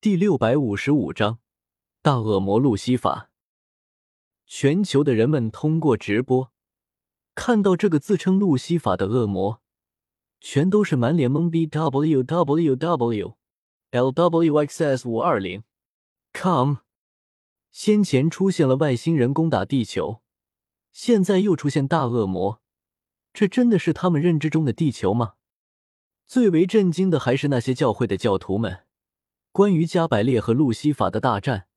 [0.00, 1.40] 第六百五十五章
[2.02, 3.32] 大恶魔路西法。
[4.46, 6.52] 全球的人们通过直播
[7.34, 9.58] 看到这个自称路西法的恶魔，
[10.38, 11.66] 全都是满脸懵逼。
[11.66, 13.34] w w w
[13.90, 15.64] l w x s 五二零
[16.32, 16.76] com。
[17.72, 20.22] 先前出现了外星人攻打地球，
[20.92, 22.60] 现在又出现大恶魔，
[23.32, 25.34] 这真的是他们认知中的地球吗？
[26.24, 28.84] 最为震惊的还是那些教会的教徒们。
[29.52, 31.68] 关于加百列和路西法的大战，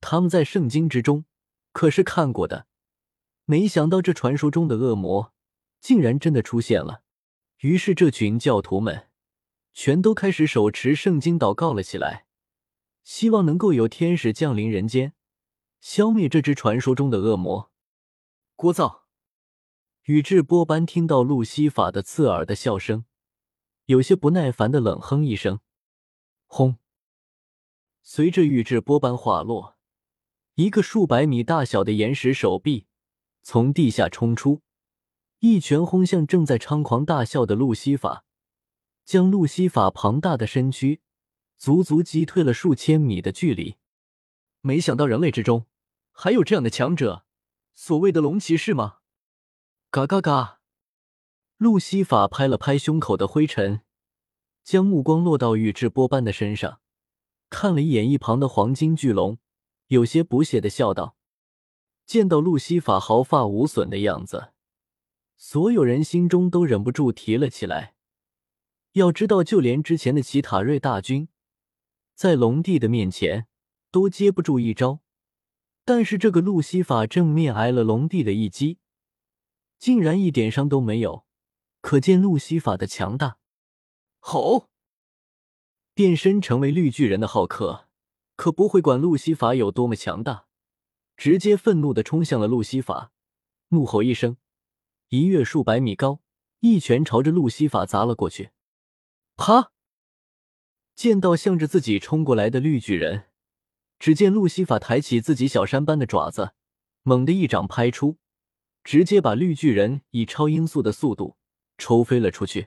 [0.00, 1.24] 他们在圣经之中
[1.72, 2.66] 可是看过的。
[3.44, 5.32] 没想到这传说中的恶魔
[5.80, 7.02] 竟然真的出现了。
[7.58, 9.08] 于是这群教徒们
[9.72, 12.26] 全都开始手持圣经祷告了起来，
[13.02, 15.14] 希望能够有天使降临人间，
[15.80, 17.70] 消灭这只传说中的恶魔。
[18.56, 19.02] 聒噪！
[20.04, 23.04] 宇智波斑听到路西法的刺耳的笑声，
[23.86, 25.60] 有些不耐烦的冷哼一声
[26.46, 26.76] ：“轰！”
[28.06, 29.78] 随着宇智波斑滑落，
[30.56, 32.86] 一个数百米大小的岩石手臂
[33.42, 34.60] 从地下冲出，
[35.38, 38.26] 一拳轰向正在猖狂大笑的路西法，
[39.06, 41.00] 将路西法庞大的身躯
[41.56, 43.76] 足足击退了数千米的距离。
[44.60, 45.64] 没想到人类之中
[46.12, 47.24] 还有这样的强者，
[47.74, 48.98] 所谓的龙骑士吗？
[49.90, 50.60] 嘎嘎嘎！
[51.56, 53.80] 路西法拍了拍胸口的灰尘，
[54.62, 56.82] 将目光落到宇智波斑的身上。
[57.54, 59.38] 看了一眼一旁的黄金巨龙，
[59.86, 61.16] 有些不屑的笑道
[62.04, 64.52] ：“见到路西法毫发无损的样子，
[65.36, 67.94] 所有人心中都忍不住提了起来。
[68.94, 71.28] 要知道，就连之前的奇塔瑞大军，
[72.16, 73.46] 在龙帝的面前
[73.92, 74.98] 都接不住一招，
[75.84, 78.78] 但是这个路西法正面挨了龙帝的一击，
[79.78, 81.24] 竟然一点伤都没有，
[81.80, 83.38] 可见路西法的强大。”
[84.18, 84.70] 吼！
[85.94, 87.86] 变身成为绿巨人的浩克，
[88.34, 90.46] 可不会管路西法有多么强大，
[91.16, 93.12] 直接愤怒的冲向了路西法，
[93.68, 94.36] 怒吼一声，
[95.10, 96.20] 一跃数百米高，
[96.58, 98.50] 一拳朝着路西法砸了过去。
[99.36, 99.70] 啪！
[100.96, 103.26] 见到向着自己冲过来的绿巨人，
[104.00, 106.54] 只见路西法抬起自己小山般的爪子，
[107.04, 108.18] 猛地一掌拍出，
[108.82, 111.36] 直接把绿巨人以超音速的速度
[111.78, 112.66] 抽飞了出去。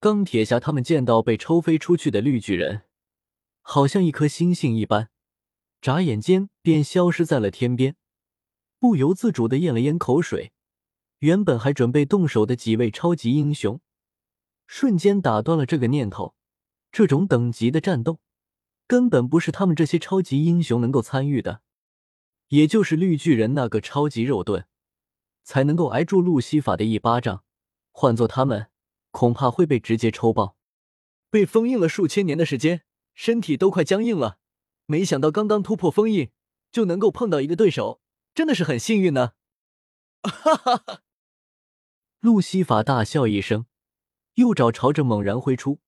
[0.00, 2.84] 钢铁侠他们见到被抽飞出去的绿巨人，
[3.60, 5.10] 好像一颗星星一般，
[5.82, 7.96] 眨眼间便消失在了天边，
[8.78, 10.52] 不由自主的咽了咽口水。
[11.18, 13.78] 原本还准备动手的几位超级英雄，
[14.66, 16.34] 瞬间打断了这个念头。
[16.90, 18.20] 这种等级的战斗，
[18.86, 21.60] 根本不是他们这些超级英雄能够参与的。
[22.48, 24.64] 也就是绿巨人那个超级肉盾，
[25.44, 27.44] 才能够挨住路西法的一巴掌。
[27.90, 28.68] 换做他们。
[29.10, 30.56] 恐怕会被直接抽爆，
[31.30, 32.84] 被封印了数千年的时间，
[33.14, 34.38] 身体都快僵硬了。
[34.86, 36.30] 没想到刚刚突破封印，
[36.72, 38.00] 就能够碰到一个对手，
[38.34, 39.32] 真的是很幸运呢！
[40.22, 41.02] 哈哈哈！
[42.20, 43.66] 路西法大笑一声，
[44.34, 45.80] 右爪朝着猛然挥出，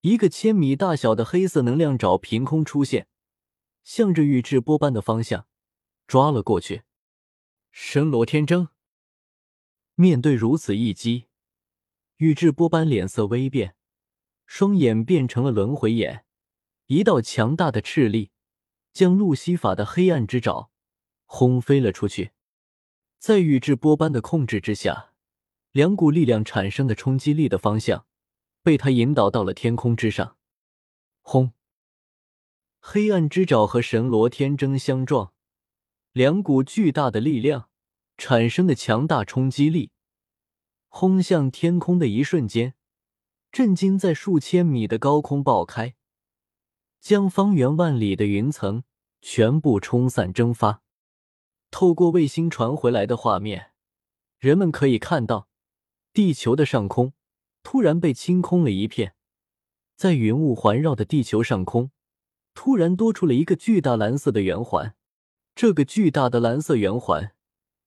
[0.00, 3.06] 一个千米大小的黑色能量爪凭空出现，
[3.82, 5.46] 向着宇智波斑的方向
[6.06, 6.82] 抓了过去。
[7.70, 8.68] 神罗天征，
[9.94, 11.26] 面对如此一击。
[12.18, 13.74] 宇智波斑脸色微变，
[14.46, 16.24] 双眼变成了轮回眼，
[16.86, 18.30] 一道强大的斥力
[18.92, 20.70] 将路西法的黑暗之爪
[21.24, 22.30] 轰飞了出去。
[23.18, 25.12] 在宇智波斑的控制之下，
[25.72, 28.06] 两股力量产生的冲击力的方向
[28.62, 30.36] 被他引导到了天空之上。
[31.20, 31.52] 轰！
[32.78, 35.32] 黑暗之爪和神罗天征相撞，
[36.12, 37.70] 两股巨大的力量
[38.16, 39.90] 产生的强大冲击力。
[40.96, 42.74] 轰向天空的一瞬间，
[43.50, 45.96] 震惊在数千米的高空爆开，
[47.00, 48.84] 将方圆万里的云层
[49.20, 50.82] 全部冲散蒸发。
[51.72, 53.72] 透过卫星传回来的画面，
[54.38, 55.48] 人们可以看到，
[56.12, 57.12] 地球的上空
[57.64, 59.16] 突然被清空了一片，
[59.96, 61.90] 在云雾环绕的地球上空，
[62.54, 64.94] 突然多出了一个巨大蓝色的圆环。
[65.56, 67.34] 这个巨大的蓝色圆环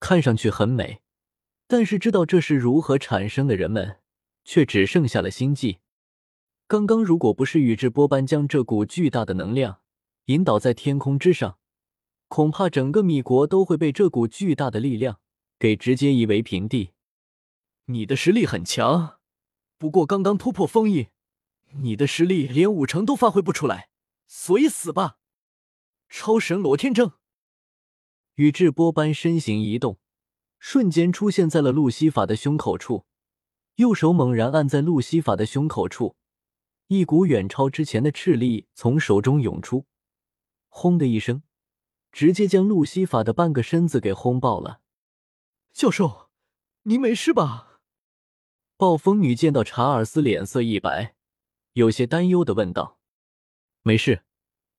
[0.00, 1.02] 看上去很美。
[1.68, 3.98] 但是知道这是如何产生的人们，
[4.44, 5.80] 却只剩下了心悸。
[6.68, 9.80] 刚刚如果不是宇智波斑将这股巨大的能量
[10.26, 11.58] 引导在天空之上，
[12.28, 15.20] 恐怕整个米国都会被这股巨大的力量
[15.58, 16.92] 给直接夷为平地。
[17.86, 19.18] 你的实力很强，
[19.78, 21.08] 不过刚刚突破封印，
[21.72, 23.90] 你的实力连五成都发挥不出来，
[24.26, 25.18] 所以死吧！
[26.08, 27.12] 超神罗天征，
[28.36, 29.98] 宇智波斑身形一动。
[30.58, 33.04] 瞬间出现在了路西法的胸口处，
[33.76, 36.16] 右手猛然按在路西法的胸口处，
[36.88, 39.86] 一股远超之前的斥力从手中涌出，
[40.68, 41.42] 轰的一声，
[42.10, 44.80] 直接将路西法的半个身子给轰爆了。
[45.72, 46.30] 教授，
[46.84, 47.80] 您没事吧？
[48.78, 51.14] 暴风女见到查尔斯脸色一白，
[51.72, 52.98] 有些担忧的问道
[53.82, 54.24] ：“没事，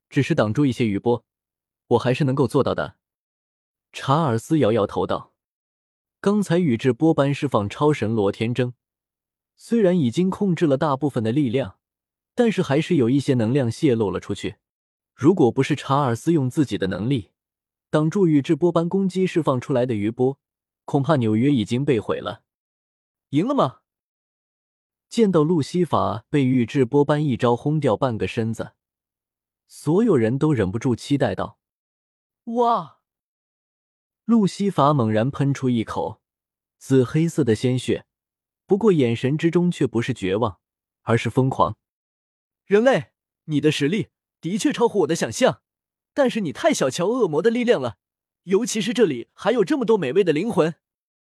[0.09, 1.23] 只是挡住一些余波，
[1.87, 2.97] 我还是能够做到的。”
[3.91, 5.33] 查尔斯摇摇头道
[6.19, 8.73] ：“刚才宇智波斑释放超神罗天征，
[9.55, 11.75] 虽然已经控制了大部分的力量。”
[12.37, 14.57] 但是还是有一些能量泄露了出去。
[15.15, 17.31] 如果不是查尔斯用自己的能力
[17.89, 20.37] 挡住宇智波斑攻击释放出来的余波，
[20.85, 22.43] 恐怕纽约已经被毁了。
[23.29, 23.79] 赢了吗？
[25.09, 28.73] 见到路西法被宇智波斑一招轰掉半个身子，
[29.67, 31.57] 所有人都忍不住期待道
[32.61, 32.96] ：“哇！”
[34.27, 36.21] 路西法猛然喷出一口
[36.77, 38.05] 紫黑色的鲜血，
[38.65, 40.59] 不过眼神之中却不是绝望，
[41.03, 41.77] 而是疯狂。
[42.65, 43.11] 人类，
[43.45, 44.09] 你的实力
[44.41, 45.61] 的确超乎我的想象，
[46.13, 47.99] 但是你太小瞧恶魔的力量了，
[48.43, 50.75] 尤其是这里还有这么多美味的灵魂。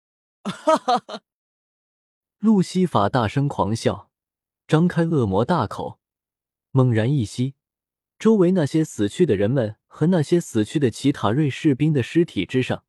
[0.41, 1.21] 哈哈哈！
[2.39, 4.09] 路西法大声狂笑，
[4.67, 5.99] 张开恶魔大口，
[6.71, 7.53] 猛然一吸，
[8.17, 12.83] 周围那些死去的人们和那些死去的奇塔瑞士兵的尸体之上，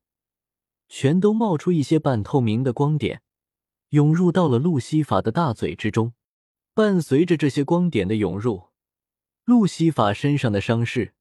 [0.87, 3.21] 全都冒出一些半透明的光点，
[3.89, 6.13] 涌入到了路西法的大嘴之中。
[6.73, 8.69] 伴随着这些光点的涌入，
[9.45, 11.15] 路西法身上的伤势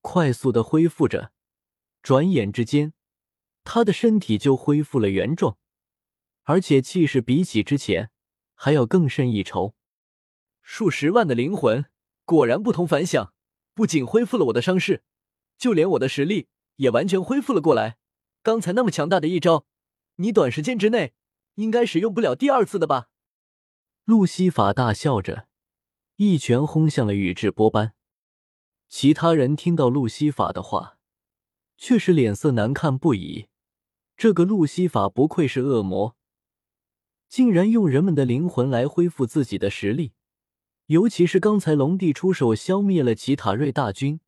[0.00, 1.32] 快速的恢复着。
[2.02, 2.94] 转眼之间，
[3.64, 5.58] 他的身体就恢复了原状，
[6.44, 8.10] 而且气势比起之前
[8.54, 9.74] 还要更胜一筹。
[10.62, 11.84] 数十万的灵魂
[12.24, 13.34] 果然不同凡响，
[13.74, 15.02] 不仅恢复了我的伤势，
[15.58, 17.98] 就连我的实力也完全恢复了过来。
[18.44, 19.64] 刚才那么强大的一招，
[20.16, 21.14] 你短时间之内
[21.54, 23.08] 应该使用不了第二次的吧？
[24.04, 25.48] 路西法大笑着，
[26.16, 27.94] 一拳轰向了宇智波斑。
[28.86, 30.98] 其他人听到路西法的话，
[31.78, 33.46] 却是脸色难看不已。
[34.14, 36.14] 这个路西法不愧是恶魔，
[37.30, 40.12] 竟然用人们的灵魂来恢复自己的实力。
[40.88, 44.20] 尤其是刚才龙帝出手消灭了奇塔瑞大军，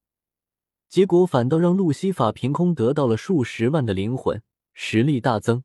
[0.89, 4.43] 结果反倒让路西法凭空得到了数十万的灵魂，
[4.73, 5.65] 实力大增。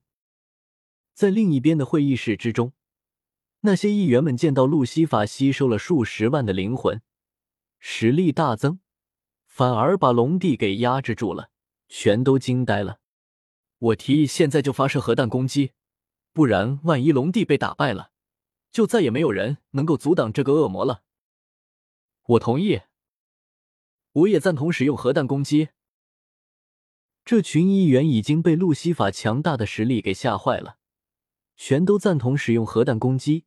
[1.13, 2.73] 在另一边的会议室之中。
[3.63, 6.99] 那些议员们见到路西法吸收了数十万的灵魂，
[7.77, 8.79] 实力大增，
[9.45, 11.51] 反而把龙帝给压制住了，
[11.87, 12.97] 全都惊呆了。
[13.77, 15.73] 我提议现在就发射核弹攻击，
[16.33, 18.09] 不然万一龙帝被打败了，
[18.71, 21.03] 就再也没有人能够阻挡这个恶魔了。
[22.23, 22.81] 我同意，
[24.13, 25.69] 我也赞同使用核弹攻击。
[27.23, 30.77] 这群议员已经被路西法强大的实力给吓坏了，
[31.55, 33.45] 全都赞同使用核弹攻击。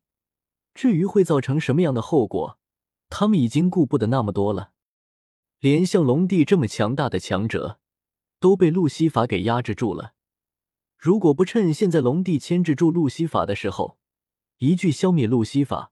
[0.73, 2.57] 至于会造成什么样的后果，
[3.09, 4.71] 他们已经顾不得那么多了。
[5.59, 7.79] 连像龙帝这么强大的强者
[8.39, 10.13] 都被路西法给压制住了，
[10.97, 13.99] 如果不趁现在龙帝牵制住路西法的时候，
[14.59, 15.91] 一句消灭路西法，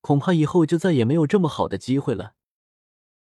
[0.00, 2.35] 恐怕以后就再也没有这么好的机会了。